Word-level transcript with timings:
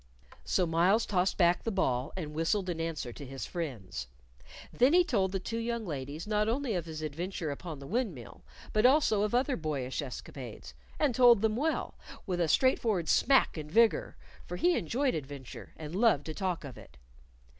So 0.45 0.65
Myles 0.65 1.05
tossed 1.05 1.37
back 1.37 1.61
the 1.63 1.69
ball, 1.69 2.11
and 2.17 2.33
whistled 2.33 2.69
in 2.71 2.81
answer 2.81 3.13
to 3.13 3.23
his 3.23 3.45
friends. 3.45 4.07
Then 4.73 4.93
he 4.93 5.03
told 5.03 5.31
the 5.31 5.39
two 5.39 5.59
young 5.59 5.85
ladies 5.85 6.25
not 6.25 6.49
only 6.49 6.73
of 6.73 6.87
his 6.87 7.03
adventure 7.03 7.51
upon 7.51 7.77
the 7.77 7.85
windmill, 7.85 8.41
but 8.73 8.83
also 8.83 9.21
of 9.21 9.35
other 9.35 9.55
boyish 9.55 10.01
escapades, 10.01 10.73
and 10.97 11.13
told 11.13 11.43
them 11.43 11.55
well, 11.55 11.93
with 12.25 12.41
a 12.41 12.47
straightforward 12.47 13.09
smack 13.09 13.57
and 13.57 13.71
vigor, 13.71 14.17
for 14.43 14.57
he 14.57 14.75
enjoyed 14.75 15.13
adventure 15.13 15.71
and 15.77 15.93
loved 15.95 16.25
to 16.25 16.33
talk 16.33 16.63
of 16.63 16.79
it. 16.79 16.97